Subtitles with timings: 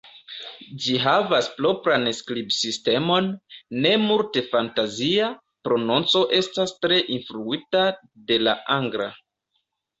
[0.85, 3.29] Ĝi havas propran skribsistemon,
[3.85, 5.29] ne multe fantazia,
[5.69, 7.87] prononco estas tre influita
[8.33, 9.11] de la angla.